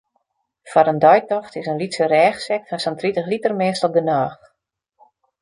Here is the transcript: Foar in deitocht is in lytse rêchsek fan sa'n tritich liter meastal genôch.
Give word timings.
Foar 0.69 0.87
in 0.93 1.01
deitocht 1.03 1.53
is 1.61 1.69
in 1.71 1.79
lytse 1.81 2.05
rêchsek 2.13 2.63
fan 2.69 2.81
sa'n 2.83 2.99
tritich 2.99 3.29
liter 3.33 3.53
meastal 3.61 3.91
genôch. 3.97 4.37